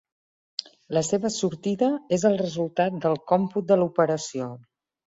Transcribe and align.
La 0.97 1.03
seva 1.09 1.31
sortida 1.35 1.91
és 2.19 2.27
el 2.33 2.41
resultat 2.43 2.99
del 3.07 3.23
còmput 3.35 3.71
de 3.75 3.81
l'operació. 3.83 4.55